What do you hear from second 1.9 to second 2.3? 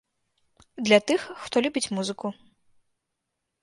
музыку.